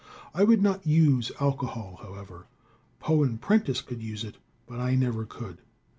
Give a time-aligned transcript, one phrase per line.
[0.33, 2.47] I would not use alcohol, however.
[2.99, 5.59] Poe and Prentice could use it, but I never could.